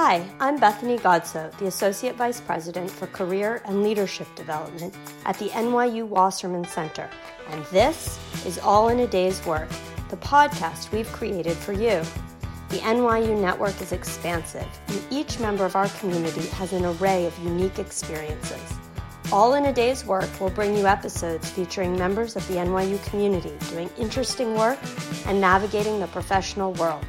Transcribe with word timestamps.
Hi, 0.00 0.24
I'm 0.38 0.60
Bethany 0.60 0.96
Godsoe, 0.96 1.50
the 1.58 1.66
Associate 1.66 2.14
Vice 2.14 2.40
President 2.40 2.88
for 2.88 3.08
Career 3.08 3.60
and 3.64 3.82
Leadership 3.82 4.32
Development 4.36 4.94
at 5.24 5.36
the 5.40 5.48
NYU 5.48 6.06
Wasserman 6.06 6.64
Center, 6.66 7.10
and 7.48 7.64
this 7.72 8.16
is 8.46 8.60
All 8.60 8.90
in 8.90 9.00
a 9.00 9.08
Day's 9.08 9.44
Work, 9.44 9.68
the 10.08 10.16
podcast 10.18 10.92
we've 10.92 11.10
created 11.10 11.56
for 11.56 11.72
you. 11.72 12.00
The 12.68 12.78
NYU 12.78 13.40
network 13.40 13.80
is 13.82 13.90
expansive, 13.90 14.68
and 14.86 15.02
each 15.10 15.40
member 15.40 15.64
of 15.64 15.74
our 15.74 15.88
community 15.88 16.46
has 16.50 16.72
an 16.72 16.84
array 16.84 17.26
of 17.26 17.36
unique 17.40 17.80
experiences. 17.80 18.72
All 19.32 19.54
in 19.54 19.64
a 19.64 19.72
Day's 19.72 20.04
Work 20.04 20.30
will 20.40 20.50
bring 20.50 20.76
you 20.76 20.86
episodes 20.86 21.50
featuring 21.50 21.98
members 21.98 22.36
of 22.36 22.46
the 22.46 22.54
NYU 22.54 23.04
community 23.06 23.52
doing 23.68 23.90
interesting 23.98 24.54
work 24.54 24.78
and 25.26 25.40
navigating 25.40 25.98
the 25.98 26.06
professional 26.06 26.72
world. 26.74 27.04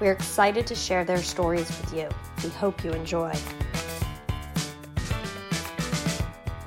We're 0.00 0.12
excited 0.12 0.66
to 0.68 0.74
share 0.74 1.04
their 1.04 1.18
stories 1.18 1.68
with 1.68 1.94
you. 1.94 2.08
We 2.42 2.48
hope 2.48 2.82
you 2.82 2.90
enjoy. 2.92 3.34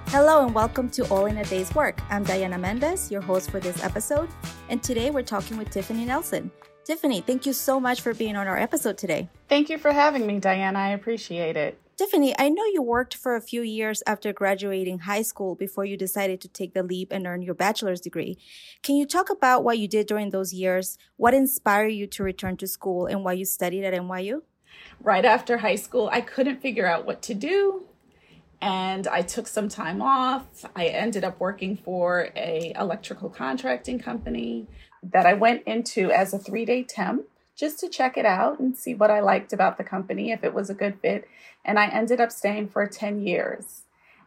Hello 0.10 0.46
and 0.46 0.54
welcome 0.54 0.88
to 0.92 1.08
All 1.08 1.26
in 1.26 1.38
a 1.38 1.44
Day's 1.46 1.74
Work. 1.74 2.00
I'm 2.12 2.24
Diana 2.24 2.60
Mendez, 2.60 3.10
your 3.10 3.22
host 3.22 3.50
for 3.50 3.60
this 3.60 3.84
episode, 3.84 4.30
and 4.70 4.84
today 4.84 5.10
we're 5.10 5.24
talking 5.24 5.58
with 5.58 5.72
Tiffany 5.72 6.06
Nelson. 6.06 6.52
Tiffany, 6.84 7.22
thank 7.22 7.48
you 7.48 7.54
so 7.54 7.80
much 7.80 8.02
for 8.02 8.14
being 8.14 8.36
on 8.36 8.48
our 8.48 8.60
episode 8.60 9.00
today. 9.00 9.28
Thank 9.50 9.70
you 9.70 9.80
for 9.80 9.92
having 9.92 10.28
me, 10.28 10.40
Diana. 10.40 10.78
I 10.78 10.90
appreciate 10.90 11.58
it. 11.58 11.83
Tiffany, 11.96 12.34
I 12.40 12.50
know 12.50 12.66
you 12.66 12.82
worked 12.82 13.14
for 13.14 13.36
a 13.36 13.42
few 13.42 13.62
years 13.62 14.02
after 14.08 14.34
graduating 14.34 15.00
high 15.00 15.22
school 15.22 15.54
before 15.54 15.86
you 15.86 15.96
decided 15.96 16.42
to 16.42 16.48
take 16.48 16.74
the 16.74 16.82
leap 16.82 17.12
and 17.12 17.28
earn 17.28 17.44
your 17.44 17.54
bachelor's 17.54 18.02
degree. 18.02 18.40
Can 18.82 18.96
you 18.96 19.06
talk 19.06 19.30
about 19.30 19.64
what 19.64 19.78
you 19.78 19.88
did 19.88 20.08
during 20.08 20.32
those 20.32 20.54
years? 20.54 20.98
What 21.18 21.36
inspired 21.36 21.90
you 21.90 22.08
to 22.08 22.24
return 22.24 22.58
to 22.58 22.68
school 22.68 23.06
and 23.06 23.24
why 23.24 23.34
you 23.34 23.46
studied 23.46 23.84
at 23.84 23.94
NYU? 23.94 24.42
Right 25.02 25.24
after 25.24 25.58
high 25.58 25.76
school, 25.76 26.10
I 26.12 26.22
couldn't 26.22 26.62
figure 26.62 26.88
out 26.88 27.06
what 27.06 27.22
to 27.24 27.36
do 27.36 27.84
and 28.60 29.08
I 29.08 29.22
took 29.22 29.48
some 29.48 29.70
time 29.70 30.02
off. 30.02 30.66
I 30.76 30.88
ended 30.88 31.24
up 31.24 31.40
working 31.40 31.78
for 31.78 32.30
a 32.36 32.74
electrical 32.80 33.30
contracting 33.30 34.00
company 34.00 34.68
that 35.04 35.28
I 35.28 35.34
went 35.34 35.64
into 35.68 36.10
as 36.10 36.34
a 36.34 36.40
3-day 36.40 36.84
temp 36.84 37.26
just 37.56 37.80
to 37.80 37.90
check 37.90 38.18
it 38.18 38.26
out 38.26 38.60
and 38.60 38.76
see 38.76 38.94
what 38.94 39.12
I 39.12 39.20
liked 39.20 39.54
about 39.54 39.78
the 39.78 39.84
company, 39.84 40.32
if 40.32 40.44
it 40.44 40.54
was 40.54 40.70
a 40.70 40.76
good 40.76 41.00
fit. 41.02 41.28
And 41.64 41.78
I 41.78 41.88
ended 41.88 42.20
up 42.20 42.32
staying 42.32 42.70
for 42.70 42.86
10 42.88 43.22
years. 43.22 43.84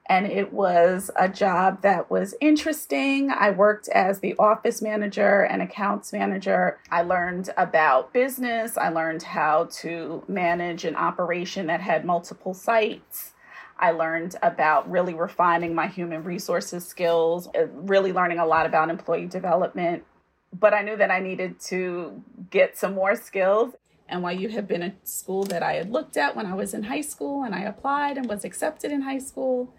And 0.08 0.26
it 0.26 0.52
was 0.52 1.10
a 1.16 1.28
job 1.28 1.82
that 1.82 2.10
was 2.10 2.34
interesting. 2.40 3.30
I 3.30 3.50
worked 3.50 3.88
as 3.88 4.20
the 4.20 4.36
office 4.38 4.80
manager 4.80 5.42
and 5.42 5.60
accounts 5.60 6.12
manager. 6.12 6.78
I 6.90 7.02
learned 7.02 7.50
about 7.56 8.12
business. 8.12 8.78
I 8.78 8.90
learned 8.90 9.24
how 9.24 9.68
to 9.80 10.22
manage 10.28 10.84
an 10.84 10.94
operation 10.94 11.66
that 11.66 11.80
had 11.80 12.04
multiple 12.04 12.54
sites. 12.54 13.32
I 13.78 13.90
learned 13.90 14.36
about 14.42 14.88
really 14.88 15.12
refining 15.12 15.74
my 15.74 15.88
human 15.88 16.22
resources 16.22 16.86
skills, 16.86 17.48
uh, 17.48 17.66
really 17.72 18.12
learning 18.12 18.38
a 18.38 18.46
lot 18.46 18.64
about 18.64 18.90
employee 18.90 19.26
development 19.26 20.04
but 20.52 20.74
I 20.74 20.82
knew 20.82 20.96
that 20.96 21.10
I 21.10 21.20
needed 21.20 21.60
to 21.66 22.22
get 22.50 22.76
some 22.76 22.94
more 22.94 23.16
skills. 23.16 23.74
And 24.08 24.22
NYU 24.22 24.50
had 24.50 24.68
been 24.68 24.82
a 24.82 24.94
school 25.02 25.44
that 25.44 25.62
I 25.62 25.74
had 25.74 25.90
looked 25.90 26.16
at 26.16 26.36
when 26.36 26.46
I 26.46 26.54
was 26.54 26.74
in 26.74 26.84
high 26.84 27.00
school 27.00 27.42
and 27.42 27.54
I 27.54 27.62
applied 27.62 28.16
and 28.16 28.28
was 28.28 28.44
accepted 28.44 28.92
in 28.92 29.02
high 29.02 29.18
school. 29.18 29.74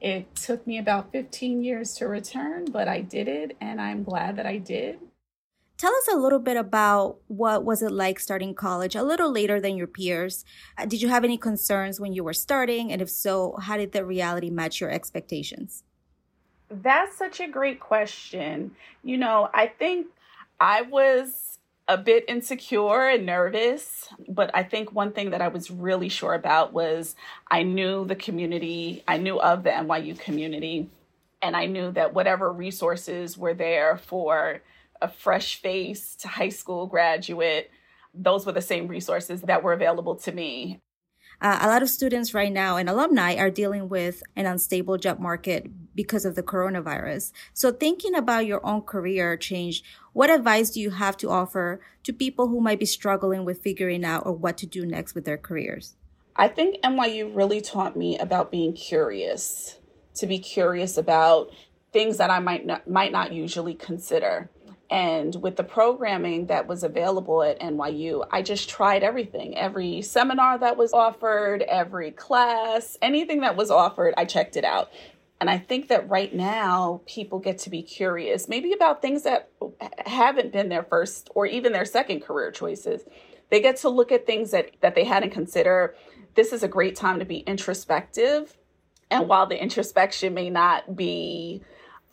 It 0.00 0.34
took 0.34 0.66
me 0.66 0.78
about 0.78 1.12
15 1.12 1.62
years 1.62 1.94
to 1.94 2.06
return, 2.06 2.66
but 2.70 2.88
I 2.88 3.00
did 3.00 3.28
it 3.28 3.56
and 3.60 3.80
I'm 3.80 4.02
glad 4.04 4.36
that 4.36 4.46
I 4.46 4.58
did. 4.58 4.98
Tell 5.78 5.94
us 5.94 6.08
a 6.12 6.16
little 6.16 6.38
bit 6.38 6.56
about 6.56 7.16
what 7.26 7.64
was 7.64 7.82
it 7.82 7.90
like 7.90 8.20
starting 8.20 8.54
college 8.54 8.94
a 8.94 9.02
little 9.02 9.32
later 9.32 9.60
than 9.60 9.76
your 9.76 9.88
peers. 9.88 10.44
Uh, 10.78 10.86
did 10.86 11.02
you 11.02 11.08
have 11.08 11.24
any 11.24 11.36
concerns 11.36 11.98
when 11.98 12.12
you 12.12 12.22
were 12.22 12.32
starting 12.32 12.92
and 12.92 13.02
if 13.02 13.10
so, 13.10 13.56
how 13.60 13.76
did 13.76 13.90
the 13.90 14.04
reality 14.04 14.48
match 14.48 14.80
your 14.80 14.90
expectations? 14.90 15.82
That's 16.72 17.16
such 17.16 17.40
a 17.40 17.48
great 17.48 17.80
question. 17.80 18.72
You 19.04 19.18
know, 19.18 19.50
I 19.52 19.66
think 19.66 20.06
I 20.58 20.82
was 20.82 21.58
a 21.86 21.98
bit 21.98 22.24
insecure 22.28 23.08
and 23.08 23.26
nervous, 23.26 24.08
but 24.28 24.50
I 24.54 24.62
think 24.62 24.92
one 24.92 25.12
thing 25.12 25.30
that 25.30 25.42
I 25.42 25.48
was 25.48 25.70
really 25.70 26.08
sure 26.08 26.32
about 26.32 26.72
was 26.72 27.14
I 27.50 27.62
knew 27.64 28.06
the 28.06 28.16
community, 28.16 29.02
I 29.06 29.18
knew 29.18 29.38
of 29.38 29.64
the 29.64 29.70
NYU 29.70 30.18
community, 30.18 30.88
and 31.42 31.56
I 31.56 31.66
knew 31.66 31.90
that 31.92 32.14
whatever 32.14 32.50
resources 32.50 33.36
were 33.36 33.52
there 33.54 33.98
for 33.98 34.62
a 35.02 35.08
fresh 35.08 35.60
face 35.60 36.14
to 36.16 36.28
high 36.28 36.48
school 36.48 36.86
graduate, 36.86 37.70
those 38.14 38.46
were 38.46 38.52
the 38.52 38.62
same 38.62 38.86
resources 38.86 39.42
that 39.42 39.62
were 39.62 39.72
available 39.72 40.14
to 40.16 40.32
me. 40.32 40.80
Uh, 41.42 41.58
a 41.60 41.66
lot 41.66 41.82
of 41.82 41.90
students 41.90 42.34
right 42.34 42.52
now 42.52 42.76
and 42.76 42.88
alumni 42.88 43.34
are 43.34 43.50
dealing 43.50 43.88
with 43.88 44.22
an 44.36 44.46
unstable 44.46 44.96
job 44.96 45.18
market 45.18 45.68
because 45.92 46.24
of 46.24 46.36
the 46.36 46.42
coronavirus. 46.42 47.32
So, 47.52 47.72
thinking 47.72 48.14
about 48.14 48.46
your 48.46 48.64
own 48.64 48.82
career 48.82 49.36
change, 49.36 49.82
what 50.12 50.30
advice 50.30 50.70
do 50.70 50.80
you 50.80 50.90
have 50.90 51.16
to 51.16 51.30
offer 51.30 51.80
to 52.04 52.12
people 52.12 52.46
who 52.46 52.60
might 52.60 52.78
be 52.78 52.86
struggling 52.86 53.44
with 53.44 53.60
figuring 53.60 54.04
out 54.04 54.24
or 54.24 54.32
what 54.32 54.56
to 54.58 54.66
do 54.66 54.86
next 54.86 55.16
with 55.16 55.24
their 55.24 55.36
careers? 55.36 55.96
I 56.36 56.46
think 56.46 56.80
NYU 56.82 57.34
really 57.34 57.60
taught 57.60 57.96
me 57.96 58.16
about 58.18 58.52
being 58.52 58.72
curious, 58.72 59.78
to 60.14 60.28
be 60.28 60.38
curious 60.38 60.96
about 60.96 61.50
things 61.92 62.18
that 62.18 62.30
I 62.30 62.38
might 62.38 62.64
not 62.66 62.88
might 62.88 63.10
not 63.10 63.32
usually 63.32 63.74
consider. 63.74 64.48
And 64.92 65.34
with 65.36 65.56
the 65.56 65.64
programming 65.64 66.48
that 66.48 66.68
was 66.68 66.84
available 66.84 67.42
at 67.42 67.58
NYU, 67.60 68.26
I 68.30 68.42
just 68.42 68.68
tried 68.68 69.02
everything. 69.02 69.56
Every 69.56 70.02
seminar 70.02 70.58
that 70.58 70.76
was 70.76 70.92
offered, 70.92 71.62
every 71.62 72.10
class, 72.10 72.98
anything 73.00 73.40
that 73.40 73.56
was 73.56 73.70
offered, 73.70 74.12
I 74.18 74.26
checked 74.26 74.54
it 74.54 74.66
out. 74.66 74.92
And 75.40 75.48
I 75.48 75.56
think 75.56 75.88
that 75.88 76.10
right 76.10 76.32
now 76.34 77.00
people 77.06 77.38
get 77.38 77.56
to 77.60 77.70
be 77.70 77.82
curious, 77.82 78.50
maybe 78.50 78.74
about 78.74 79.00
things 79.00 79.22
that 79.22 79.48
haven't 80.04 80.52
been 80.52 80.68
their 80.68 80.84
first 80.84 81.30
or 81.34 81.46
even 81.46 81.72
their 81.72 81.86
second 81.86 82.20
career 82.20 82.50
choices. 82.50 83.00
They 83.48 83.62
get 83.62 83.78
to 83.78 83.88
look 83.88 84.12
at 84.12 84.26
things 84.26 84.50
that, 84.50 84.72
that 84.82 84.94
they 84.94 85.04
hadn't 85.04 85.30
considered. 85.30 85.96
This 86.34 86.52
is 86.52 86.62
a 86.62 86.68
great 86.68 86.96
time 86.96 87.18
to 87.18 87.24
be 87.24 87.38
introspective. 87.38 88.58
And 89.10 89.26
while 89.26 89.46
the 89.46 89.60
introspection 89.60 90.34
may 90.34 90.50
not 90.50 90.94
be 90.94 91.62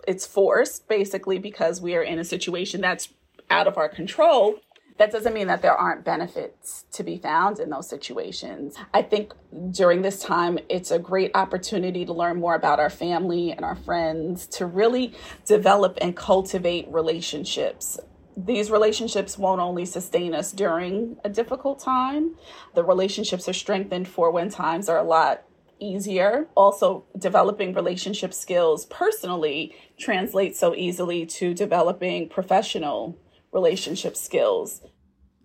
it's 0.09 0.25
forced 0.25 0.87
basically 0.87 1.37
because 1.37 1.79
we 1.79 1.95
are 1.95 2.01
in 2.01 2.17
a 2.17 2.23
situation 2.23 2.81
that's 2.81 3.09
out 3.51 3.67
of 3.67 3.77
our 3.77 3.87
control 3.87 4.55
that 4.97 5.11
doesn't 5.13 5.33
mean 5.33 5.47
that 5.47 5.61
there 5.61 5.73
aren't 5.73 6.03
benefits 6.03 6.83
to 6.91 7.03
be 7.03 7.17
found 7.17 7.57
in 7.57 7.69
those 7.69 7.87
situations. 7.87 8.75
I 8.93 9.01
think 9.01 9.33
during 9.71 10.01
this 10.01 10.21
time, 10.21 10.59
it's 10.67 10.91
a 10.91 10.99
great 10.99 11.31
opportunity 11.35 12.05
to 12.05 12.11
learn 12.11 12.37
more 12.37 12.53
about 12.53 12.81
our 12.81 12.89
family 12.89 13.53
and 13.53 13.63
our 13.63 13.77
friends, 13.77 14.45
to 14.47 14.65
really 14.65 15.13
develop 15.45 15.97
and 16.01 16.17
cultivate 16.17 16.85
relationships. 16.89 17.97
These 18.35 18.69
relationships 18.71 19.37
won't 19.37 19.61
only 19.61 19.85
sustain 19.85 20.35
us 20.35 20.51
during 20.51 21.15
a 21.23 21.29
difficult 21.29 21.79
time, 21.79 22.35
the 22.75 22.83
relationships 22.83 23.47
are 23.47 23.53
strengthened 23.53 24.09
for 24.09 24.31
when 24.31 24.49
times 24.49 24.89
are 24.89 24.97
a 24.97 25.03
lot 25.03 25.43
easier. 25.79 26.47
Also, 26.55 27.05
developing 27.17 27.73
relationship 27.73 28.33
skills 28.33 28.85
personally 28.85 29.75
translates 29.97 30.59
so 30.59 30.75
easily 30.75 31.25
to 31.25 31.53
developing 31.53 32.29
professional 32.29 33.17
relationship 33.51 34.15
skills. 34.15 34.81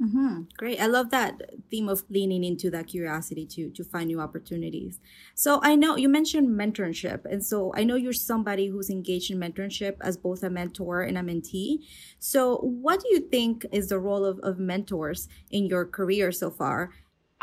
Mm-hmm. 0.03 0.43
Great. 0.57 0.81
I 0.81 0.87
love 0.87 1.11
that 1.11 1.41
theme 1.71 1.89
of 1.89 2.03
leaning 2.11 2.43
into 2.43 2.69
that 2.71 2.89
curiosity 2.89 3.47
to 3.47 3.71
to 3.71 3.85
find 3.85 4.09
new 4.09 4.21
opportunities. 4.21 4.99
So 5.37 5.61
I 5.63 5.77
know 5.77 5.97
you 5.97 6.09
mentioned 6.09 6.49
mentorship, 6.49 7.25
and 7.25 7.45
so 7.45 7.73
I 7.77 7.85
know 7.85 7.95
you're 7.95 8.13
somebody 8.13 8.67
who's 8.67 8.91
engaged 8.91 9.31
in 9.31 9.39
mentorship 9.39 9.97
as 10.01 10.17
both 10.17 10.43
a 10.43 10.51
mentor 10.51 11.03
and 11.03 11.17
a 11.17 11.23
mentee. 11.23 11.79
So 12.19 12.57
what 12.57 13.01
do 13.01 13.07
you 13.11 13.21
think 13.21 13.67
is 13.71 13.89
the 13.89 14.01
role 14.01 14.25
of, 14.25 14.41
of 14.41 14.59
mentors 14.59 15.29
in 15.51 15.67
your 15.67 15.85
career 15.87 16.33
so 16.33 16.51
far? 16.51 16.91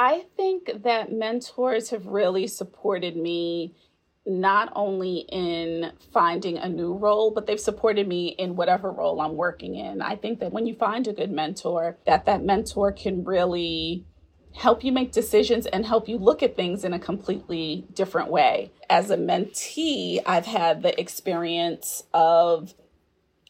I 0.03 0.25
think 0.35 0.81
that 0.81 1.13
mentors 1.13 1.91
have 1.91 2.07
really 2.07 2.47
supported 2.47 3.15
me 3.15 3.75
not 4.25 4.73
only 4.75 5.27
in 5.29 5.91
finding 6.11 6.57
a 6.57 6.67
new 6.67 6.95
role, 6.95 7.29
but 7.29 7.45
they've 7.45 7.59
supported 7.59 8.07
me 8.07 8.29
in 8.29 8.55
whatever 8.55 8.91
role 8.91 9.21
I'm 9.21 9.35
working 9.35 9.75
in. 9.75 10.01
I 10.01 10.15
think 10.15 10.39
that 10.39 10.51
when 10.51 10.65
you 10.65 10.73
find 10.73 11.07
a 11.07 11.13
good 11.13 11.31
mentor, 11.31 11.99
that 12.07 12.25
that 12.25 12.43
mentor 12.43 12.91
can 12.91 13.23
really 13.23 14.07
help 14.55 14.83
you 14.83 14.91
make 14.91 15.11
decisions 15.11 15.67
and 15.67 15.85
help 15.85 16.09
you 16.09 16.17
look 16.17 16.41
at 16.41 16.55
things 16.55 16.83
in 16.83 16.93
a 16.93 16.99
completely 16.99 17.85
different 17.93 18.31
way. 18.31 18.71
As 18.89 19.11
a 19.11 19.17
mentee, 19.17 20.19
I've 20.25 20.47
had 20.47 20.81
the 20.81 20.99
experience 20.99 22.05
of 22.11 22.73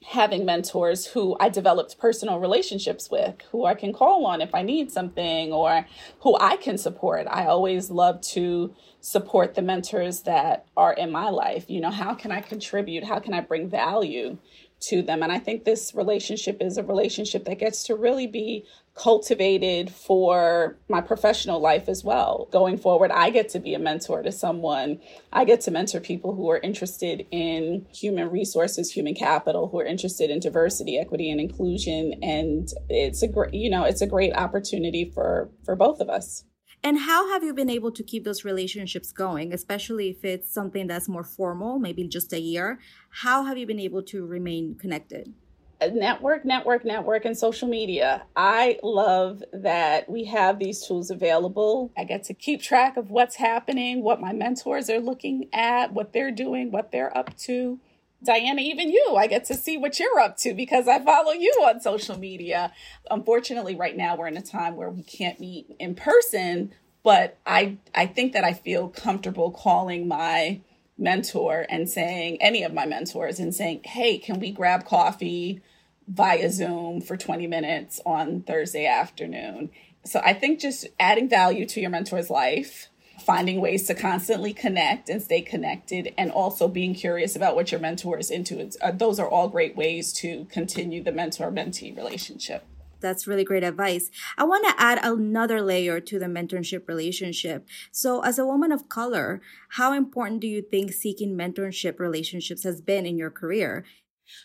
having 0.03 0.45
mentors 0.45 1.05
who 1.05 1.37
I 1.39 1.49
developed 1.49 1.99
personal 1.99 2.39
relationships 2.39 3.09
with, 3.11 3.35
who 3.51 3.65
I 3.65 3.75
can 3.75 3.93
call 3.93 4.25
on 4.25 4.41
if 4.41 4.53
I 4.53 4.63
need 4.63 4.91
something 4.91 5.53
or 5.53 5.85
who 6.21 6.37
I 6.39 6.57
can 6.57 6.77
support. 6.77 7.27
I 7.29 7.45
always 7.45 7.91
love 7.91 8.19
to 8.21 8.73
support 8.99 9.53
the 9.53 9.61
mentors 9.61 10.21
that 10.21 10.65
are 10.75 10.93
in 10.93 11.11
my 11.11 11.29
life. 11.29 11.69
You 11.69 11.81
know, 11.81 11.91
how 11.91 12.15
can 12.15 12.31
I 12.31 12.41
contribute? 12.41 13.03
How 13.03 13.19
can 13.19 13.33
I 13.33 13.41
bring 13.41 13.69
value 13.69 14.37
to 14.81 15.01
them. 15.01 15.23
And 15.23 15.31
I 15.31 15.39
think 15.39 15.63
this 15.63 15.93
relationship 15.93 16.57
is 16.61 16.77
a 16.77 16.83
relationship 16.83 17.45
that 17.45 17.59
gets 17.59 17.83
to 17.85 17.95
really 17.95 18.27
be 18.27 18.65
cultivated 18.93 19.89
for 19.89 20.77
my 20.89 20.99
professional 21.01 21.59
life 21.59 21.87
as 21.87 22.03
well. 22.03 22.47
Going 22.51 22.77
forward, 22.77 23.11
I 23.11 23.29
get 23.29 23.49
to 23.49 23.59
be 23.59 23.73
a 23.73 23.79
mentor 23.79 24.21
to 24.21 24.31
someone. 24.31 24.99
I 25.31 25.45
get 25.45 25.61
to 25.61 25.71
mentor 25.71 26.01
people 26.01 26.35
who 26.35 26.49
are 26.49 26.59
interested 26.59 27.25
in 27.31 27.85
human 27.93 28.29
resources, 28.29 28.91
human 28.91 29.15
capital, 29.15 29.69
who 29.69 29.79
are 29.79 29.85
interested 29.85 30.29
in 30.29 30.39
diversity, 30.39 30.97
equity, 30.97 31.31
and 31.31 31.39
inclusion. 31.39 32.15
And 32.21 32.67
it's 32.89 33.21
a 33.21 33.27
great, 33.27 33.53
you 33.53 33.69
know, 33.69 33.85
it's 33.85 34.01
a 34.01 34.07
great 34.07 34.33
opportunity 34.35 35.09
for 35.13 35.49
for 35.63 35.75
both 35.75 35.99
of 36.01 36.09
us. 36.09 36.43
And 36.83 36.97
how 36.97 37.31
have 37.31 37.43
you 37.43 37.53
been 37.53 37.69
able 37.69 37.91
to 37.91 38.03
keep 38.03 38.23
those 38.23 38.43
relationships 38.43 39.11
going, 39.11 39.53
especially 39.53 40.09
if 40.09 40.25
it's 40.25 40.51
something 40.51 40.87
that's 40.87 41.07
more 41.07 41.23
formal, 41.23 41.77
maybe 41.77 42.07
just 42.07 42.33
a 42.33 42.39
year? 42.39 42.79
How 43.09 43.43
have 43.43 43.57
you 43.57 43.67
been 43.67 43.79
able 43.79 44.01
to 44.03 44.25
remain 44.25 44.75
connected? 44.75 45.31
Uh, 45.79 45.87
network, 45.93 46.43
network, 46.43 46.83
network, 46.83 47.25
and 47.25 47.37
social 47.37 47.67
media. 47.67 48.23
I 48.35 48.79
love 48.83 49.43
that 49.53 50.09
we 50.09 50.25
have 50.25 50.57
these 50.57 50.85
tools 50.85 51.11
available. 51.11 51.91
I 51.97 52.03
get 52.03 52.23
to 52.25 52.33
keep 52.33 52.61
track 52.61 52.97
of 52.97 53.11
what's 53.11 53.35
happening, 53.35 54.03
what 54.03 54.21
my 54.21 54.33
mentors 54.33 54.89
are 54.89 54.99
looking 54.99 55.49
at, 55.53 55.93
what 55.93 56.13
they're 56.13 56.31
doing, 56.31 56.71
what 56.71 56.91
they're 56.91 57.15
up 57.15 57.35
to. 57.39 57.79
Diana, 58.23 58.61
even 58.61 58.91
you, 58.91 59.15
I 59.17 59.27
get 59.27 59.45
to 59.45 59.55
see 59.55 59.77
what 59.77 59.99
you're 59.99 60.19
up 60.19 60.37
to 60.37 60.53
because 60.53 60.87
I 60.87 60.99
follow 61.03 61.31
you 61.31 61.51
on 61.65 61.81
social 61.81 62.17
media. 62.17 62.71
Unfortunately, 63.09 63.75
right 63.75 63.97
now 63.97 64.15
we're 64.15 64.27
in 64.27 64.37
a 64.37 64.41
time 64.41 64.75
where 64.75 64.89
we 64.89 65.01
can't 65.01 65.39
meet 65.39 65.75
in 65.79 65.95
person, 65.95 66.71
but 67.03 67.39
I 67.45 67.77
I 67.95 68.05
think 68.05 68.33
that 68.33 68.43
I 68.43 68.53
feel 68.53 68.89
comfortable 68.89 69.49
calling 69.51 70.07
my 70.07 70.61
mentor 70.97 71.65
and 71.67 71.89
saying 71.89 72.37
any 72.41 72.61
of 72.61 72.73
my 72.73 72.85
mentors 72.85 73.39
and 73.39 73.55
saying, 73.55 73.81
"Hey, 73.85 74.19
can 74.19 74.39
we 74.39 74.51
grab 74.51 74.85
coffee?" 74.85 75.61
via 76.07 76.49
Zoom 76.49 76.99
for 76.99 77.15
20 77.15 77.47
minutes 77.47 78.01
on 78.05 78.41
Thursday 78.41 78.85
afternoon. 78.85 79.69
So 80.03 80.19
I 80.23 80.33
think 80.33 80.59
just 80.59 80.87
adding 80.99 81.29
value 81.29 81.65
to 81.67 81.79
your 81.79 81.89
mentor's 81.89 82.29
life, 82.29 82.89
finding 83.21 83.61
ways 83.61 83.87
to 83.87 83.93
constantly 83.93 84.53
connect 84.53 85.09
and 85.09 85.21
stay 85.21 85.41
connected, 85.41 86.13
and 86.17 86.31
also 86.31 86.67
being 86.67 86.93
curious 86.93 87.35
about 87.35 87.55
what 87.55 87.71
your 87.71 87.79
mentor 87.79 88.17
is 88.17 88.31
into. 88.31 88.69
Uh, 88.81 88.91
those 88.91 89.19
are 89.19 89.29
all 89.29 89.47
great 89.47 89.75
ways 89.75 90.13
to 90.13 90.45
continue 90.45 91.03
the 91.03 91.11
mentor 91.11 91.51
mentee 91.51 91.95
relationship. 91.95 92.65
That's 92.99 93.25
really 93.25 93.43
great 93.43 93.63
advice. 93.63 94.11
I 94.37 94.43
want 94.43 94.63
to 94.67 94.75
add 94.77 94.99
another 95.01 95.61
layer 95.61 95.99
to 95.99 96.19
the 96.19 96.27
mentorship 96.27 96.87
relationship. 96.87 97.67
So, 97.91 98.21
as 98.21 98.37
a 98.37 98.45
woman 98.45 98.71
of 98.71 98.89
color, 98.89 99.41
how 99.69 99.93
important 99.93 100.41
do 100.41 100.47
you 100.47 100.61
think 100.61 100.93
seeking 100.93 101.35
mentorship 101.35 101.99
relationships 101.99 102.63
has 102.63 102.79
been 102.79 103.07
in 103.07 103.17
your 103.17 103.31
career? 103.31 103.85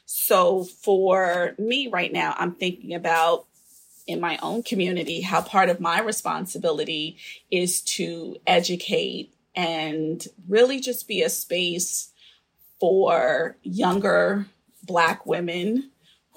So 0.05 0.65
for 0.65 1.55
me 1.59 1.89
right 1.89 2.13
now, 2.13 2.35
I'm 2.39 2.55
thinking 2.55 2.95
about 2.95 3.47
in 4.07 4.21
my 4.21 4.39
own 4.43 4.63
community 4.63 5.21
how 5.21 5.41
part 5.41 5.69
of 5.69 5.81
my 5.81 6.01
responsibility 6.01 7.17
is 7.51 7.81
to 7.83 8.37
educate 8.47 9.33
and 9.55 10.27
really 10.49 10.81
just 10.81 11.09
be 11.09 11.23
a 11.23 11.31
space 11.31 12.11
for 12.79 13.57
younger 13.63 14.47
Black 14.85 15.27
women 15.27 15.91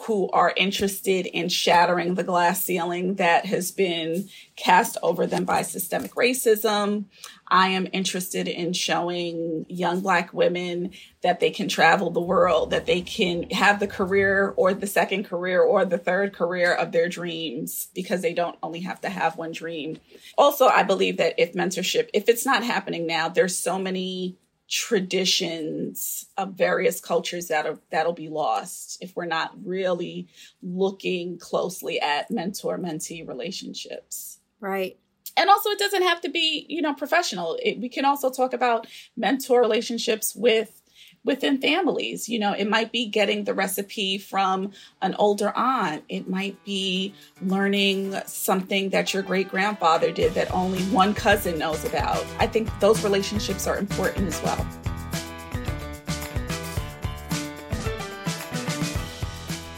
who 0.03 0.29
are 0.29 0.53
interested 0.55 1.25
in 1.25 1.49
shattering 1.49 2.15
the 2.15 2.23
glass 2.23 2.63
ceiling 2.63 3.15
that 3.15 3.45
has 3.45 3.69
been 3.69 4.29
cast 4.55 4.97
over 5.03 5.27
them 5.27 5.43
by 5.43 5.61
systemic 5.61 6.15
racism. 6.15 7.03
I 7.51 7.69
am 7.69 7.87
interested 7.93 8.47
in 8.47 8.73
showing 8.73 9.65
young 9.69 10.01
Black 10.01 10.33
women 10.33 10.91
that 11.21 11.39
they 11.39 11.49
can 11.49 11.67
travel 11.67 12.11
the 12.11 12.21
world, 12.21 12.71
that 12.71 12.85
they 12.85 13.01
can 13.01 13.49
have 13.49 13.79
the 13.79 13.87
career 13.87 14.53
or 14.55 14.73
the 14.73 14.87
second 14.87 15.25
career 15.25 15.61
or 15.61 15.85
the 15.85 15.97
third 15.97 16.33
career 16.33 16.73
of 16.73 16.91
their 16.91 17.09
dreams 17.09 17.87
because 17.93 18.21
they 18.21 18.33
don't 18.33 18.57
only 18.61 18.81
have 18.81 19.01
to 19.01 19.09
have 19.09 19.37
one 19.37 19.51
dream. 19.51 19.97
Also, 20.37 20.67
I 20.67 20.83
believe 20.83 21.17
that 21.17 21.35
if 21.37 21.53
mentorship, 21.53 22.09
if 22.13 22.29
it's 22.29 22.45
not 22.45 22.63
happening 22.63 23.07
now, 23.07 23.29
there's 23.29 23.57
so 23.57 23.79
many 23.79 24.37
traditions 24.69 26.27
of 26.37 26.53
various 26.53 27.01
cultures 27.01 27.47
that 27.47 27.65
are, 27.65 27.79
that'll 27.91 28.13
be 28.13 28.29
lost 28.29 28.99
if 29.01 29.15
we're 29.15 29.25
not 29.25 29.51
really 29.65 30.27
looking 30.61 31.39
closely 31.39 31.99
at 31.99 32.29
mentor 32.29 32.77
mentee 32.77 33.27
relationships. 33.27 34.39
Right. 34.59 34.99
And 35.37 35.49
also, 35.49 35.69
it 35.69 35.79
doesn't 35.79 36.03
have 36.03 36.21
to 36.21 36.29
be, 36.29 36.65
you 36.69 36.81
know, 36.81 36.93
professional. 36.93 37.57
It, 37.63 37.79
we 37.79 37.89
can 37.89 38.05
also 38.05 38.29
talk 38.29 38.53
about 38.53 38.87
mentor 39.15 39.61
relationships 39.61 40.35
with 40.35 40.79
within 41.23 41.59
families. 41.59 42.29
You 42.29 42.39
know, 42.39 42.53
it 42.53 42.69
might 42.69 42.91
be 42.91 43.05
getting 43.05 43.43
the 43.43 43.53
recipe 43.53 44.17
from 44.17 44.71
an 45.01 45.15
older 45.15 45.51
aunt, 45.55 46.03
it 46.09 46.29
might 46.29 46.63
be 46.63 47.13
learning 47.41 48.15
something 48.25 48.89
that 48.89 49.13
your 49.13 49.23
great 49.23 49.49
grandfather 49.49 50.11
did 50.11 50.33
that 50.33 50.51
only 50.53 50.81
one 50.85 51.13
cousin 51.13 51.59
knows 51.59 51.85
about. 51.85 52.25
I 52.39 52.47
think 52.47 52.67
those 52.79 53.03
relationships 53.03 53.67
are 53.67 53.77
important 53.77 54.27
as 54.27 54.41
well. 54.41 54.65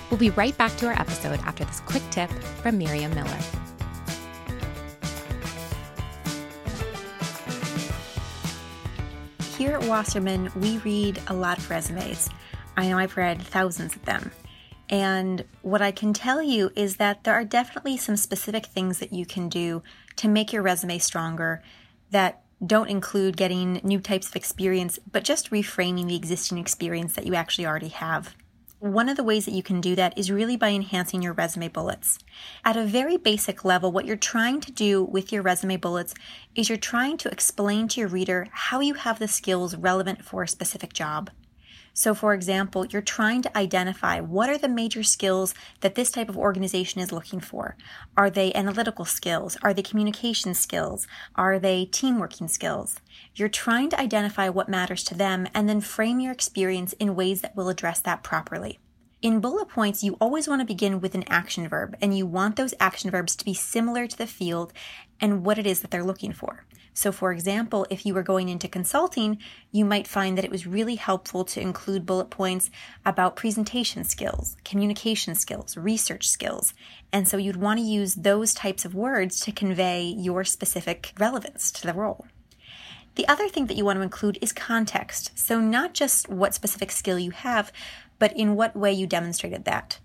We'll 0.10 0.20
be 0.20 0.30
right 0.32 0.56
back 0.58 0.76
to 0.78 0.88
our 0.88 0.94
episode 0.94 1.40
after 1.46 1.64
this 1.66 1.80
quick 1.82 2.04
tip 2.12 2.30
from 2.62 2.78
Miriam 2.78 3.14
Miller. 3.16 3.61
Here 9.62 9.74
at 9.74 9.84
Wasserman, 9.84 10.52
we 10.56 10.80
read 10.80 11.22
a 11.28 11.36
lot 11.36 11.60
of 11.60 11.70
resumes. 11.70 12.32
I 12.76 12.88
know 12.88 12.98
I've 12.98 13.16
read 13.16 13.40
thousands 13.40 13.96
of 13.96 14.04
them. 14.06 14.32
And 14.90 15.46
what 15.62 15.84
I 15.84 15.92
can 15.92 16.14
tell 16.14 16.42
you 16.42 16.72
is 16.76 16.96
that 16.96 17.24
there 17.24 17.36
are 17.36 17.46
definitely 17.46 17.96
some 17.98 18.16
specific 18.16 18.66
things 18.66 18.98
that 18.98 19.14
you 19.14 19.24
can 19.24 19.50
do 19.50 19.84
to 20.16 20.28
make 20.28 20.52
your 20.52 20.64
resume 20.64 20.98
stronger 20.98 21.62
that 22.10 22.42
don't 22.66 22.90
include 22.90 23.38
getting 23.38 23.80
new 23.84 24.00
types 24.00 24.28
of 24.30 24.36
experience, 24.36 24.98
but 25.12 25.24
just 25.24 25.52
reframing 25.52 26.08
the 26.08 26.16
existing 26.16 26.58
experience 26.58 27.14
that 27.14 27.28
you 27.28 27.36
actually 27.36 27.68
already 27.68 27.90
have. 27.90 28.36
One 28.82 29.10
of 29.10 29.16
the 29.16 29.24
ways 29.24 29.46
that 29.46 29.54
you 29.54 29.62
can 29.62 29.80
do 29.80 29.94
that 29.94 30.18
is 30.18 30.32
really 30.32 30.58
by 30.58 30.70
enhancing 30.70 31.22
your 31.22 31.34
resume 31.34 31.68
bullets. 31.68 32.18
At 32.66 32.76
a 32.76 32.84
very 32.84 33.16
basic 33.16 33.64
level, 33.64 33.92
what 33.92 34.08
you're 34.08 34.18
trying 34.18 34.60
to 34.62 34.72
do 34.72 35.04
with 35.04 35.32
your 35.32 35.44
resume 35.44 35.78
bullets 35.78 36.16
is 36.56 36.68
you're 36.68 36.80
trying 36.80 37.18
to 37.18 37.30
explain 37.30 37.88
to 37.90 38.00
your 38.00 38.10
reader 38.10 38.48
how 38.52 38.80
you 38.80 38.96
have 38.96 39.20
the 39.20 39.28
skills 39.28 39.76
relevant 39.76 40.26
for 40.26 40.42
a 40.42 40.48
specific 40.48 40.94
job. 40.94 41.30
So, 41.94 42.14
for 42.14 42.34
example, 42.34 42.86
you're 42.86 43.02
trying 43.02 43.42
to 43.42 43.58
identify 43.58 44.20
what 44.22 44.50
are 44.50 44.58
the 44.58 44.70
major 44.70 45.04
skills 45.04 45.54
that 45.82 45.96
this 45.96 46.10
type 46.10 46.30
of 46.30 46.38
organization 46.38 47.02
is 47.02 47.12
looking 47.12 47.40
for. 47.40 47.76
Are 48.16 48.30
they 48.30 48.54
analytical 48.54 49.06
skills? 49.06 49.58
Are 49.62 49.74
they 49.74 49.82
communication 49.82 50.54
skills? 50.54 51.06
Are 51.36 51.60
they 51.60 51.86
team 51.86 52.18
working 52.20 52.48
skills? 52.48 53.00
You're 53.36 53.50
trying 53.50 53.90
to 53.90 54.00
identify 54.00 54.48
what 54.50 54.70
matters 54.70 55.04
to 55.06 55.16
them 55.16 55.48
and 55.54 55.68
then 55.68 55.82
frame 55.82 56.20
your 56.20 56.32
experience 56.32 56.94
in 56.94 57.16
ways 57.16 57.42
that 57.42 57.56
will 57.56 57.70
address 57.70 58.00
that 58.02 58.24
properly. 58.24 58.80
In 59.22 59.40
bullet 59.40 59.70
points, 59.70 60.04
you 60.04 60.18
always 60.20 60.48
want 60.48 60.62
to 60.62 60.66
begin 60.66 61.00
with 61.00 61.14
an 61.14 61.26
action 61.28 61.68
verb, 61.68 61.96
and 62.02 62.18
you 62.18 62.26
want 62.26 62.56
those 62.56 62.74
action 62.80 63.12
verbs 63.12 63.36
to 63.36 63.46
be 63.46 63.54
similar 63.54 64.08
to 64.08 64.18
the 64.18 64.26
field 64.26 64.74
and 65.20 65.46
what 65.46 65.60
it 65.60 65.68
is 65.68 65.82
that 65.82 65.92
they're 65.92 66.04
looking 66.04 66.34
for. 66.34 66.66
So, 66.94 67.12
for 67.12 67.32
example, 67.32 67.88
if 67.90 68.06
you 68.06 68.14
were 68.14 68.24
going 68.24 68.50
into 68.50 68.68
consulting, 68.68 69.38
you 69.72 69.86
might 69.86 70.08
find 70.08 70.38
that 70.38 70.46
it 70.46 70.52
was 70.52 70.68
really 70.68 70.96
helpful 70.96 71.46
to 71.46 71.62
include 71.62 72.06
bullet 72.06 72.30
points 72.30 72.70
about 73.06 73.36
presentation 73.36 74.04
skills, 74.04 74.58
communication 74.66 75.36
skills, 75.36 75.78
research 75.78 76.28
skills. 76.28 76.74
And 77.14 77.28
so 77.28 77.38
you'd 77.38 77.56
want 77.56 77.80
to 77.80 77.86
use 77.86 78.16
those 78.16 78.54
types 78.54 78.84
of 78.84 78.94
words 78.94 79.40
to 79.42 79.52
convey 79.52 80.04
your 80.04 80.44
specific 80.44 81.14
relevance 81.18 81.72
to 81.74 81.88
the 81.88 81.94
role. 81.94 82.28
The 83.16 83.28
other 83.28 83.50
thing 83.50 83.66
that 83.68 83.78
you 83.78 83.86
want 83.86 83.98
to 83.98 84.04
include 84.04 84.38
is 84.42 84.54
context. 84.54 85.32
So, 85.36 85.60
not 85.60 85.94
just 85.94 86.30
what 86.30 86.54
specific 86.54 86.92
skill 86.92 87.20
you 87.20 87.32
have, 87.32 87.72
but 88.20 88.36
in 88.38 88.56
what 88.56 88.76
way 88.76 88.94
you 88.94 89.08
demonstrated 89.08 89.66
that. 89.66 90.00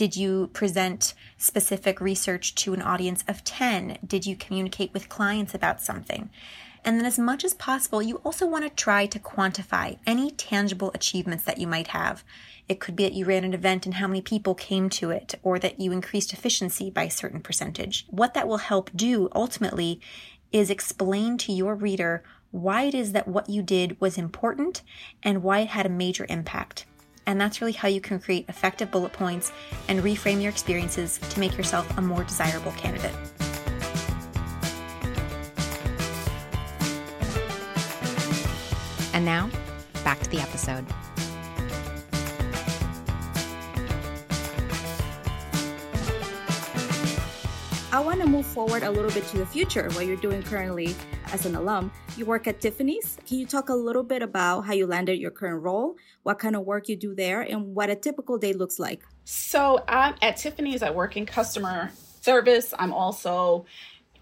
Did 0.00 0.16
you 0.16 0.46
present 0.54 1.12
specific 1.36 2.00
research 2.00 2.54
to 2.54 2.72
an 2.72 2.80
audience 2.80 3.22
of 3.28 3.44
10? 3.44 3.98
Did 4.06 4.24
you 4.24 4.34
communicate 4.34 4.94
with 4.94 5.10
clients 5.10 5.52
about 5.52 5.82
something? 5.82 6.30
And 6.86 6.98
then, 6.98 7.04
as 7.04 7.18
much 7.18 7.44
as 7.44 7.52
possible, 7.52 8.00
you 8.00 8.16
also 8.24 8.46
want 8.46 8.64
to 8.64 8.70
try 8.70 9.04
to 9.04 9.18
quantify 9.18 9.98
any 10.06 10.30
tangible 10.30 10.90
achievements 10.94 11.44
that 11.44 11.58
you 11.58 11.66
might 11.66 11.88
have. 11.88 12.24
It 12.66 12.80
could 12.80 12.96
be 12.96 13.02
that 13.02 13.12
you 13.12 13.26
ran 13.26 13.44
an 13.44 13.52
event 13.52 13.84
and 13.84 13.96
how 13.96 14.06
many 14.06 14.22
people 14.22 14.54
came 14.54 14.88
to 14.88 15.10
it, 15.10 15.34
or 15.42 15.58
that 15.58 15.78
you 15.78 15.92
increased 15.92 16.32
efficiency 16.32 16.88
by 16.88 17.02
a 17.02 17.10
certain 17.10 17.42
percentage. 17.42 18.06
What 18.08 18.32
that 18.32 18.48
will 18.48 18.56
help 18.56 18.90
do 18.96 19.28
ultimately 19.34 20.00
is 20.50 20.70
explain 20.70 21.36
to 21.36 21.52
your 21.52 21.74
reader 21.74 22.24
why 22.52 22.84
it 22.84 22.94
is 22.94 23.12
that 23.12 23.28
what 23.28 23.50
you 23.50 23.60
did 23.60 24.00
was 24.00 24.16
important 24.16 24.80
and 25.22 25.42
why 25.42 25.58
it 25.58 25.68
had 25.68 25.84
a 25.84 25.90
major 25.90 26.24
impact. 26.30 26.86
And 27.26 27.40
that's 27.40 27.60
really 27.60 27.72
how 27.72 27.88
you 27.88 28.00
can 28.00 28.18
create 28.18 28.46
effective 28.48 28.90
bullet 28.90 29.12
points 29.12 29.52
and 29.88 30.00
reframe 30.00 30.40
your 30.40 30.50
experiences 30.50 31.18
to 31.18 31.40
make 31.40 31.56
yourself 31.56 31.96
a 31.98 32.02
more 32.02 32.24
desirable 32.24 32.72
candidate. 32.72 33.14
And 39.12 39.24
now, 39.24 39.50
back 40.02 40.20
to 40.20 40.30
the 40.30 40.40
episode. 40.40 40.86
I 47.92 47.98
want 47.98 48.20
to 48.20 48.26
move 48.26 48.46
forward 48.46 48.82
a 48.82 48.90
little 48.90 49.10
bit 49.10 49.26
to 49.26 49.38
the 49.38 49.44
future, 49.44 49.90
what 49.90 50.06
you're 50.06 50.16
doing 50.16 50.42
currently 50.42 50.94
as 51.32 51.44
an 51.44 51.54
alum. 51.54 51.92
You 52.16 52.24
work 52.24 52.46
at 52.46 52.60
Tiffany's. 52.60 53.18
Can 53.26 53.38
you 53.38 53.46
talk 53.46 53.68
a 53.68 53.74
little 53.74 54.02
bit 54.02 54.22
about 54.22 54.62
how 54.62 54.72
you 54.72 54.86
landed 54.86 55.18
your 55.18 55.30
current 55.30 55.62
role 55.62 55.96
what 56.22 56.38
kind 56.38 56.56
of 56.56 56.62
work 56.62 56.88
you 56.88 56.96
do 56.96 57.14
there, 57.14 57.40
and 57.40 57.74
what 57.74 57.90
a 57.90 57.96
typical 57.96 58.38
day 58.38 58.52
looks 58.52 58.78
like? 58.78 59.02
So, 59.24 59.84
I'm 59.88 60.14
at 60.22 60.36
Tiffany's, 60.36 60.82
I 60.82 60.90
work 60.90 61.16
in 61.16 61.26
customer 61.26 61.90
service. 62.20 62.74
I'm 62.78 62.92
also 62.92 63.66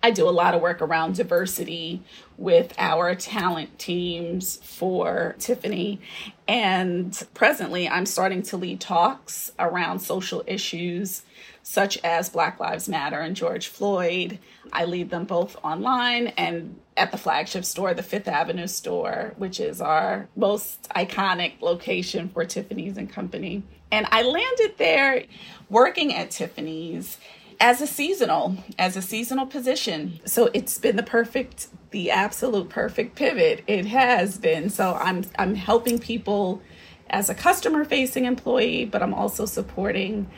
I 0.02 0.12
do 0.12 0.28
a 0.28 0.30
lot 0.30 0.54
of 0.54 0.60
work 0.60 0.80
around 0.80 1.16
diversity 1.16 2.02
with 2.36 2.72
our 2.78 3.16
talent 3.16 3.78
teams 3.80 4.56
for 4.62 5.34
Tiffany. 5.40 6.00
And 6.46 7.20
presently, 7.34 7.88
I'm 7.88 8.06
starting 8.06 8.42
to 8.42 8.56
lead 8.56 8.80
talks 8.80 9.50
around 9.58 9.98
social 9.98 10.44
issues 10.46 11.22
such 11.68 11.98
as 12.02 12.30
Black 12.30 12.58
Lives 12.58 12.88
Matter 12.88 13.20
and 13.20 13.36
George 13.36 13.68
Floyd. 13.68 14.38
I 14.72 14.86
lead 14.86 15.10
them 15.10 15.26
both 15.26 15.54
online 15.62 16.28
and 16.28 16.80
at 16.96 17.10
the 17.10 17.18
flagship 17.18 17.62
store, 17.62 17.92
the 17.92 18.02
Fifth 18.02 18.26
Avenue 18.26 18.66
store, 18.66 19.34
which 19.36 19.60
is 19.60 19.82
our 19.82 20.28
most 20.34 20.88
iconic 20.96 21.60
location 21.60 22.30
for 22.30 22.46
Tiffany's 22.46 22.96
and 22.96 23.12
Company. 23.12 23.64
And 23.92 24.06
I 24.10 24.22
landed 24.22 24.78
there 24.78 25.24
working 25.68 26.14
at 26.14 26.30
Tiffany's 26.30 27.18
as 27.60 27.82
a 27.82 27.86
seasonal, 27.86 28.56
as 28.78 28.96
a 28.96 29.02
seasonal 29.02 29.44
position. 29.44 30.20
So 30.24 30.48
it's 30.54 30.78
been 30.78 30.96
the 30.96 31.02
perfect, 31.02 31.68
the 31.90 32.10
absolute 32.10 32.70
perfect 32.70 33.14
pivot. 33.14 33.62
It 33.66 33.84
has 33.84 34.38
been. 34.38 34.70
So 34.70 34.94
I'm 34.94 35.26
I'm 35.38 35.54
helping 35.54 35.98
people 35.98 36.62
as 37.10 37.28
a 37.28 37.34
customer 37.34 37.84
facing 37.84 38.24
employee, 38.24 38.86
but 38.86 39.02
I'm 39.02 39.12
also 39.12 39.44
supporting 39.44 40.30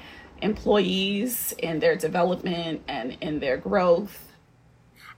employees 0.42 1.54
in 1.58 1.78
their 1.80 1.96
development 1.96 2.82
and 2.88 3.16
in 3.20 3.40
their 3.40 3.56
growth 3.56 4.30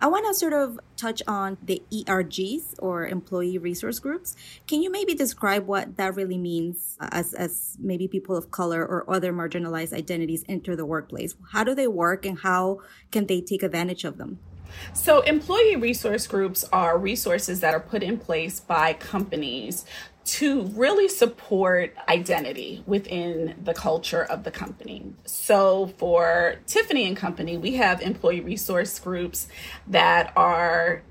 I 0.02 0.08
want 0.08 0.26
to 0.26 0.34
sort 0.34 0.52
of 0.52 0.80
touch 0.96 1.22
on 1.28 1.58
the 1.62 1.80
ERGs 1.92 2.74
or 2.80 3.06
employee 3.06 3.56
resource 3.58 4.00
groups. 4.00 4.34
Can 4.66 4.82
you 4.82 4.90
maybe 4.90 5.14
describe 5.14 5.68
what 5.68 5.96
that 5.96 6.16
really 6.16 6.38
means 6.38 6.96
uh, 7.00 7.08
as, 7.12 7.32
as 7.34 7.76
maybe 7.78 8.08
people 8.08 8.36
of 8.36 8.50
color 8.50 8.84
or 8.84 9.08
other 9.08 9.32
marginalized 9.32 9.92
identities 9.92 10.44
enter 10.48 10.74
the 10.74 10.84
workplace? 10.84 11.36
How 11.52 11.62
do 11.62 11.72
they 11.72 11.86
work 11.86 12.26
and 12.26 12.40
how 12.40 12.80
can 13.12 13.26
they 13.26 13.40
take 13.40 13.62
advantage 13.62 14.02
of 14.02 14.18
them? 14.18 14.40
So, 14.92 15.20
employee 15.20 15.76
resource 15.76 16.26
groups 16.26 16.64
are 16.72 16.98
resources 16.98 17.60
that 17.60 17.72
are 17.72 17.80
put 17.80 18.02
in 18.02 18.18
place 18.18 18.58
by 18.58 18.94
companies 18.94 19.84
to 20.24 20.62
really 20.68 21.08
support 21.08 21.94
identity 22.08 22.82
within 22.86 23.54
the 23.62 23.74
culture 23.74 24.22
of 24.22 24.44
the 24.44 24.50
company. 24.50 25.12
So 25.24 25.88
for 25.98 26.56
Tiffany 26.66 27.06
and 27.06 27.16
Company, 27.16 27.56
we 27.56 27.74
have 27.74 28.00
employee 28.00 28.40
resource 28.40 28.98
groups 28.98 29.48
that 29.86 30.32
are 30.36 31.02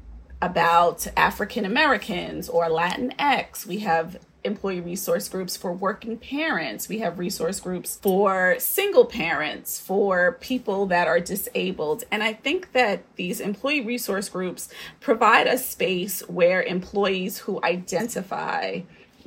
about 0.41 1.07
African 1.15 1.65
Americans 1.65 2.49
or 2.49 2.65
Latinx. 2.65 3.65
We 3.65 3.79
have 3.79 4.17
employee 4.43 4.81
resource 4.81 5.29
groups 5.29 5.55
for 5.55 5.71
working 5.71 6.17
parents. 6.17 6.89
We 6.89 6.99
have 6.99 7.19
resource 7.19 7.59
groups 7.59 7.99
for 8.01 8.55
single 8.57 9.05
parents, 9.05 9.79
for 9.79 10.33
people 10.41 10.87
that 10.87 11.07
are 11.07 11.19
disabled. 11.19 12.05
And 12.11 12.23
I 12.23 12.33
think 12.33 12.71
that 12.73 13.03
these 13.17 13.39
employee 13.39 13.81
resource 13.81 14.29
groups 14.29 14.69
provide 14.99 15.45
a 15.47 15.57
space 15.57 16.21
where 16.27 16.63
employees 16.63 17.39
who 17.39 17.61
identify 17.63 18.81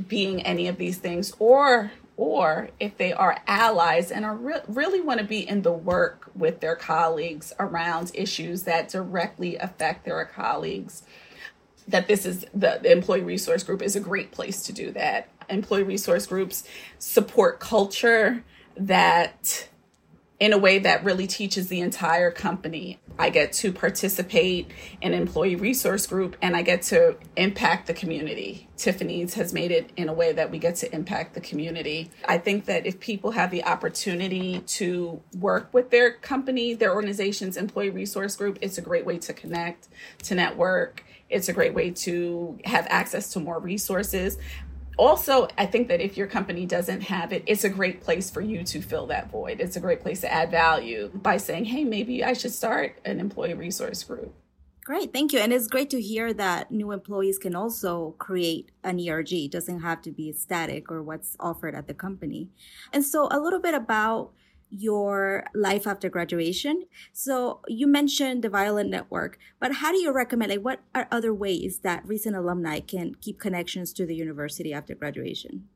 being 0.08 0.42
any 0.42 0.68
of 0.68 0.78
these 0.78 0.98
things 0.98 1.32
or 1.38 1.90
or 2.16 2.68
if 2.78 2.96
they 2.96 3.12
are 3.12 3.38
allies 3.48 4.12
and 4.12 4.24
are 4.24 4.36
re- 4.36 4.60
really 4.68 5.00
want 5.00 5.18
to 5.18 5.26
be 5.26 5.48
in 5.48 5.62
the 5.62 5.72
work 5.72 6.30
with 6.36 6.60
their 6.60 6.76
colleagues 6.76 7.52
around 7.58 8.12
issues 8.14 8.62
that 8.62 8.88
directly 8.88 9.56
affect 9.56 10.04
their 10.04 10.24
colleagues 10.24 11.02
that 11.88 12.08
this 12.08 12.24
is 12.24 12.46
the, 12.54 12.78
the 12.82 12.90
employee 12.90 13.22
resource 13.22 13.62
group 13.62 13.82
is 13.82 13.96
a 13.96 14.00
great 14.00 14.30
place 14.30 14.62
to 14.64 14.72
do 14.72 14.90
that. 14.92 15.28
Employee 15.48 15.82
resource 15.82 16.26
groups 16.26 16.64
support 16.98 17.60
culture 17.60 18.42
that 18.76 19.68
in 20.44 20.52
a 20.52 20.58
way 20.58 20.78
that 20.78 21.02
really 21.02 21.26
teaches 21.26 21.68
the 21.68 21.80
entire 21.80 22.30
company. 22.30 22.98
I 23.18 23.30
get 23.30 23.54
to 23.54 23.72
participate 23.72 24.70
in 25.00 25.14
employee 25.14 25.56
resource 25.56 26.06
group 26.06 26.36
and 26.42 26.54
I 26.54 26.60
get 26.60 26.82
to 26.82 27.16
impact 27.34 27.86
the 27.86 27.94
community. 27.94 28.68
Tiffany's 28.76 29.32
has 29.34 29.54
made 29.54 29.70
it 29.70 29.88
in 29.96 30.10
a 30.10 30.12
way 30.12 30.32
that 30.32 30.50
we 30.50 30.58
get 30.58 30.76
to 30.76 30.94
impact 30.94 31.32
the 31.32 31.40
community. 31.40 32.10
I 32.26 32.36
think 32.36 32.66
that 32.66 32.84
if 32.84 33.00
people 33.00 33.30
have 33.30 33.50
the 33.50 33.64
opportunity 33.64 34.60
to 34.60 35.22
work 35.38 35.72
with 35.72 35.88
their 35.88 36.12
company, 36.12 36.74
their 36.74 36.92
organization's 36.92 37.56
employee 37.56 37.88
resource 37.88 38.36
group, 38.36 38.58
it's 38.60 38.76
a 38.76 38.82
great 38.82 39.06
way 39.06 39.16
to 39.20 39.32
connect, 39.32 39.88
to 40.24 40.34
network. 40.34 41.04
It's 41.30 41.48
a 41.48 41.54
great 41.54 41.72
way 41.72 41.90
to 41.90 42.58
have 42.66 42.86
access 42.90 43.32
to 43.32 43.40
more 43.40 43.58
resources 43.58 44.36
also, 44.96 45.48
I 45.58 45.66
think 45.66 45.88
that 45.88 46.00
if 46.00 46.16
your 46.16 46.26
company 46.26 46.66
doesn't 46.66 47.02
have 47.02 47.32
it, 47.32 47.42
it's 47.46 47.64
a 47.64 47.68
great 47.68 48.00
place 48.00 48.30
for 48.30 48.40
you 48.40 48.62
to 48.64 48.80
fill 48.80 49.06
that 49.06 49.30
void. 49.30 49.60
It's 49.60 49.76
a 49.76 49.80
great 49.80 50.00
place 50.00 50.20
to 50.20 50.32
add 50.32 50.50
value 50.50 51.10
by 51.14 51.36
saying, 51.36 51.66
hey, 51.66 51.84
maybe 51.84 52.22
I 52.22 52.32
should 52.32 52.52
start 52.52 52.98
an 53.04 53.20
employee 53.20 53.54
resource 53.54 54.02
group. 54.04 54.34
Great, 54.84 55.14
thank 55.14 55.32
you. 55.32 55.38
And 55.38 55.50
it's 55.50 55.66
great 55.66 55.88
to 55.90 56.00
hear 56.00 56.34
that 56.34 56.70
new 56.70 56.92
employees 56.92 57.38
can 57.38 57.56
also 57.56 58.14
create 58.18 58.70
an 58.82 59.00
ERG. 59.00 59.32
It 59.32 59.50
doesn't 59.50 59.80
have 59.80 60.02
to 60.02 60.10
be 60.10 60.30
static 60.32 60.90
or 60.90 61.02
what's 61.02 61.36
offered 61.40 61.74
at 61.74 61.88
the 61.88 61.94
company. 61.94 62.50
And 62.92 63.02
so, 63.02 63.28
a 63.30 63.40
little 63.40 63.60
bit 63.60 63.72
about 63.72 64.32
your 64.71 65.44
life 65.54 65.87
after 65.87 66.09
graduation. 66.09 66.85
So 67.12 67.61
you 67.68 67.87
mentioned 67.87 68.42
the 68.42 68.49
Violet 68.49 68.87
Network, 68.87 69.38
but 69.61 69.75
how 69.75 69.92
do 69.92 69.99
you 69.99 70.12
recommend, 70.12 70.50
like, 70.50 70.61
what 70.61 70.80
are 70.94 71.09
other 71.11 71.33
ways 71.33 71.80
that 71.80 72.06
recent 72.06 72.37
alumni 72.37 72.80
can 72.80 73.14
keep 73.14 73.38
connections 73.38 73.92
to 73.94 74.06
the 74.06 74.14
university 74.14 74.73
after 74.73 74.94
graduation? 74.94 75.68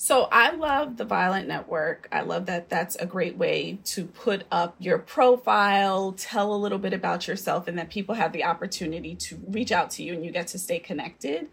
So 0.00 0.28
I 0.30 0.52
love 0.54 0.96
the 0.96 1.04
Violet 1.04 1.48
Network. 1.48 2.08
I 2.12 2.20
love 2.20 2.46
that 2.46 2.68
that's 2.68 2.94
a 2.96 3.04
great 3.04 3.36
way 3.36 3.80
to 3.86 4.04
put 4.04 4.44
up 4.52 4.76
your 4.78 4.98
profile, 4.98 6.12
tell 6.12 6.54
a 6.54 6.56
little 6.56 6.78
bit 6.78 6.92
about 6.92 7.26
yourself, 7.26 7.66
and 7.66 7.76
that 7.78 7.90
people 7.90 8.14
have 8.14 8.32
the 8.32 8.44
opportunity 8.44 9.16
to 9.16 9.40
reach 9.48 9.72
out 9.72 9.90
to 9.92 10.04
you 10.04 10.12
and 10.12 10.24
you 10.24 10.30
get 10.30 10.46
to 10.48 10.58
stay 10.58 10.78
connected. 10.78 11.48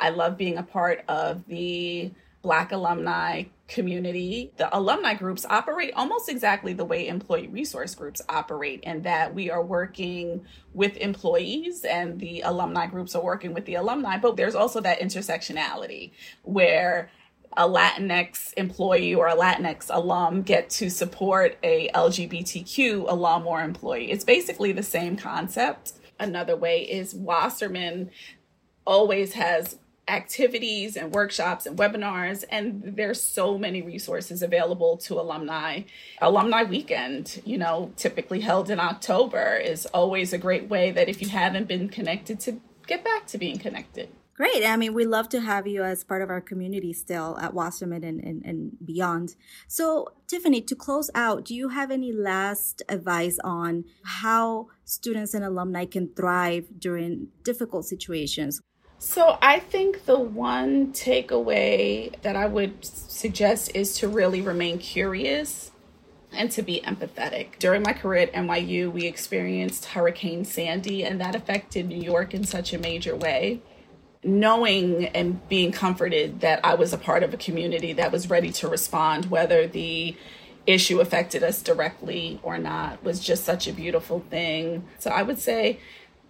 I 0.00 0.10
love 0.10 0.36
being 0.36 0.58
a 0.58 0.64
part 0.64 1.04
of 1.08 1.46
the 1.46 2.10
Black 2.42 2.72
alumni 2.72 3.44
community. 3.68 4.52
The 4.56 4.74
alumni 4.76 5.14
groups 5.14 5.44
operate 5.44 5.92
almost 5.94 6.28
exactly 6.28 6.72
the 6.72 6.84
way 6.84 7.08
employee 7.08 7.48
resource 7.48 7.94
groups 7.94 8.22
operate, 8.28 8.80
in 8.84 9.02
that 9.02 9.34
we 9.34 9.50
are 9.50 9.62
working 9.62 10.46
with 10.72 10.96
employees 10.98 11.84
and 11.84 12.20
the 12.20 12.42
alumni 12.42 12.86
groups 12.86 13.14
are 13.14 13.24
working 13.24 13.52
with 13.52 13.64
the 13.64 13.74
alumni. 13.74 14.18
But 14.18 14.36
there's 14.36 14.54
also 14.54 14.80
that 14.82 15.00
intersectionality 15.00 16.12
where 16.42 17.10
a 17.56 17.66
Latinx 17.66 18.52
employee 18.56 19.14
or 19.14 19.28
a 19.28 19.34
Latinx 19.34 19.86
alum 19.90 20.42
get 20.42 20.68
to 20.70 20.90
support 20.90 21.56
a 21.62 21.88
LGBTQ 21.94 23.10
alum 23.10 23.46
or 23.46 23.62
employee. 23.62 24.10
It's 24.10 24.24
basically 24.24 24.72
the 24.72 24.82
same 24.82 25.16
concept. 25.16 25.94
Another 26.20 26.56
way 26.56 26.82
is 26.82 27.14
Wasserman 27.14 28.10
always 28.86 29.32
has 29.32 29.78
activities 30.08 30.96
and 30.96 31.12
workshops 31.12 31.66
and 31.66 31.76
webinars 31.76 32.44
and 32.48 32.80
there's 32.96 33.20
so 33.20 33.58
many 33.58 33.82
resources 33.82 34.40
available 34.40 34.96
to 34.96 35.14
alumni 35.14 35.80
alumni 36.20 36.62
weekend 36.62 37.42
you 37.44 37.58
know 37.58 37.90
typically 37.96 38.40
held 38.40 38.70
in 38.70 38.78
october 38.78 39.56
is 39.56 39.84
always 39.86 40.32
a 40.32 40.38
great 40.38 40.68
way 40.68 40.92
that 40.92 41.08
if 41.08 41.20
you 41.20 41.28
haven't 41.28 41.66
been 41.66 41.88
connected 41.88 42.38
to 42.38 42.60
get 42.86 43.02
back 43.02 43.26
to 43.26 43.36
being 43.36 43.58
connected 43.58 44.08
Great. 44.36 44.66
I 44.66 44.76
mean, 44.76 44.92
we 44.92 45.06
love 45.06 45.30
to 45.30 45.40
have 45.40 45.66
you 45.66 45.82
as 45.82 46.04
part 46.04 46.20
of 46.20 46.28
our 46.28 46.42
community 46.42 46.92
still 46.92 47.38
at 47.40 47.54
Wasserman 47.54 48.04
and, 48.04 48.22
and, 48.22 48.44
and 48.44 48.72
beyond. 48.84 49.34
So, 49.66 50.08
Tiffany, 50.26 50.60
to 50.60 50.76
close 50.76 51.10
out, 51.14 51.46
do 51.46 51.54
you 51.54 51.70
have 51.70 51.90
any 51.90 52.12
last 52.12 52.82
advice 52.86 53.38
on 53.42 53.84
how 54.04 54.66
students 54.84 55.32
and 55.32 55.42
alumni 55.42 55.86
can 55.86 56.12
thrive 56.12 56.66
during 56.78 57.28
difficult 57.44 57.86
situations? 57.86 58.60
So 58.98 59.38
I 59.42 59.58
think 59.58 60.06
the 60.06 60.18
one 60.18 60.92
takeaway 60.92 62.20
that 62.22 62.34
I 62.34 62.46
would 62.46 62.84
suggest 62.84 63.72
is 63.74 63.98
to 63.98 64.08
really 64.08 64.40
remain 64.40 64.78
curious 64.78 65.70
and 66.32 66.50
to 66.52 66.62
be 66.62 66.80
empathetic. 66.80 67.58
During 67.58 67.82
my 67.82 67.92
career 67.92 68.22
at 68.22 68.32
NYU, 68.32 68.90
we 68.90 69.06
experienced 69.06 69.86
Hurricane 69.86 70.44
Sandy, 70.44 71.04
and 71.04 71.20
that 71.20 71.34
affected 71.34 71.86
New 71.86 72.00
York 72.00 72.34
in 72.34 72.44
such 72.44 72.72
a 72.72 72.78
major 72.78 73.14
way. 73.14 73.60
Knowing 74.24 75.06
and 75.08 75.46
being 75.48 75.72
comforted 75.72 76.40
that 76.40 76.60
I 76.64 76.74
was 76.74 76.92
a 76.92 76.98
part 76.98 77.22
of 77.22 77.32
a 77.32 77.36
community 77.36 77.92
that 77.92 78.10
was 78.10 78.28
ready 78.28 78.50
to 78.52 78.68
respond, 78.68 79.26
whether 79.26 79.66
the 79.66 80.16
issue 80.66 81.00
affected 81.00 81.44
us 81.44 81.62
directly 81.62 82.40
or 82.42 82.58
not, 82.58 83.02
was 83.04 83.20
just 83.20 83.44
such 83.44 83.68
a 83.68 83.72
beautiful 83.72 84.20
thing. 84.30 84.84
So 84.98 85.10
I 85.10 85.22
would 85.22 85.38
say 85.38 85.78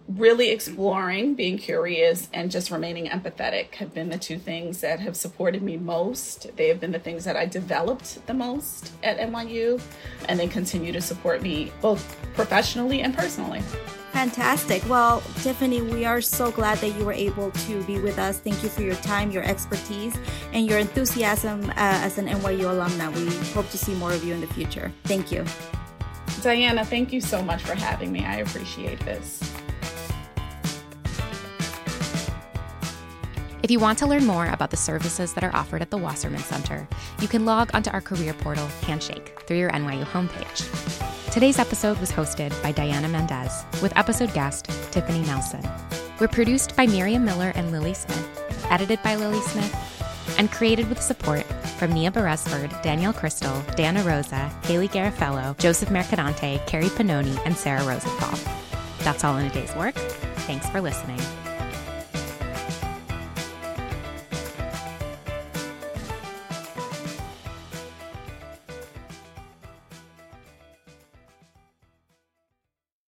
really 0.07 0.49
exploring, 0.51 1.35
being 1.35 1.57
curious, 1.57 2.29
and 2.33 2.49
just 2.49 2.71
remaining 2.71 3.07
empathetic 3.07 3.75
have 3.75 3.93
been 3.93 4.09
the 4.09 4.17
two 4.17 4.37
things 4.37 4.81
that 4.81 4.99
have 4.99 5.17
supported 5.17 5.61
me 5.61 5.77
most. 5.77 6.55
They 6.55 6.69
have 6.69 6.79
been 6.79 6.91
the 6.91 6.99
things 6.99 7.25
that 7.25 7.35
I 7.35 7.45
developed 7.45 8.25
the 8.25 8.33
most 8.33 8.93
at 9.03 9.17
NYU, 9.17 9.81
and 10.29 10.39
they 10.39 10.47
continue 10.47 10.91
to 10.93 11.01
support 11.01 11.41
me 11.41 11.71
both 11.81 12.17
professionally 12.35 13.01
and 13.01 13.15
personally. 13.15 13.61
Fantastic. 14.13 14.87
Well, 14.89 15.21
Tiffany, 15.41 15.81
we 15.81 16.05
are 16.05 16.21
so 16.21 16.51
glad 16.51 16.79
that 16.79 16.89
you 16.97 17.05
were 17.05 17.13
able 17.13 17.51
to 17.51 17.83
be 17.83 17.99
with 17.99 18.17
us. 18.17 18.39
Thank 18.39 18.63
you 18.63 18.69
for 18.69 18.81
your 18.81 18.95
time, 18.95 19.29
your 19.29 19.43
expertise, 19.43 20.17
and 20.53 20.65
your 20.65 20.79
enthusiasm 20.79 21.69
uh, 21.71 21.73
as 21.75 22.17
an 22.17 22.27
NYU 22.27 22.63
alumna. 22.63 23.13
We 23.15 23.53
hope 23.53 23.69
to 23.69 23.77
see 23.77 23.93
more 23.95 24.13
of 24.13 24.23
you 24.23 24.33
in 24.33 24.41
the 24.41 24.47
future. 24.47 24.91
Thank 25.03 25.31
you. 25.31 25.45
Diana, 26.41 26.85
thank 26.85 27.11
you 27.11 27.19
so 27.19 27.41
much 27.41 27.61
for 27.61 27.75
having 27.75 28.11
me. 28.11 28.25
I 28.25 28.37
appreciate 28.37 28.99
this. 29.01 29.56
If 33.67 33.71
you 33.71 33.79
want 33.79 33.99
to 33.99 34.07
learn 34.07 34.25
more 34.25 34.45
about 34.45 34.71
the 34.71 34.77
services 34.77 35.33
that 35.33 35.43
are 35.43 35.53
offered 35.53 35.81
at 35.81 35.89
the 35.89 35.97
Wasserman 35.97 36.39
Center, 36.39 36.87
you 37.19 37.27
can 37.27 37.43
log 37.43 37.69
onto 37.73 37.89
our 37.89 37.99
career 37.99 38.31
portal, 38.31 38.65
Handshake, 38.83 39.37
through 39.41 39.57
your 39.57 39.71
NYU 39.71 40.05
homepage. 40.05 41.33
Today's 41.33 41.59
episode 41.59 41.99
was 41.99 42.09
hosted 42.09 42.53
by 42.63 42.71
Diana 42.71 43.09
Mendez, 43.09 43.65
with 43.81 43.91
episode 43.97 44.33
guest 44.33 44.69
Tiffany 44.91 45.19
Nelson. 45.25 45.69
We're 46.17 46.29
produced 46.29 46.77
by 46.77 46.87
Miriam 46.87 47.25
Miller 47.25 47.51
and 47.55 47.73
Lily 47.73 47.93
Smith, 47.93 48.65
edited 48.69 49.03
by 49.03 49.17
Lily 49.17 49.41
Smith, 49.41 49.75
and 50.39 50.49
created 50.49 50.87
with 50.87 51.01
support 51.01 51.43
from 51.77 51.91
Nia 51.91 52.09
Beresford, 52.09 52.73
Danielle 52.83 53.11
Crystal, 53.11 53.61
Dana 53.75 54.01
Rosa, 54.03 54.49
Haley 54.63 54.87
Garafello, 54.87 55.57
Joseph 55.57 55.89
Mercadante, 55.89 56.65
Carrie 56.67 56.85
Panoni, 56.85 57.37
and 57.45 57.57
Sarah 57.57 57.85
Rosenthal. 57.85 58.39
That's 58.99 59.25
all 59.25 59.35
in 59.35 59.45
a 59.45 59.49
day's 59.49 59.75
work. 59.75 59.95
Thanks 60.47 60.69
for 60.69 60.79
listening. 60.79 61.19